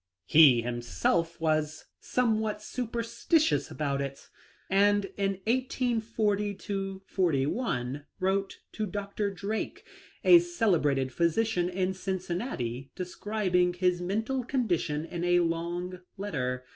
[0.25, 4.29] He himself was somewhat superstitious about it,
[4.71, 6.53] aiid in 1840
[7.05, 9.29] 41 wrote to Dr.
[9.29, 9.85] Drake,
[10.23, 16.65] a celebrated physician in Cincinnati, describing his mental condi tion in a long letter.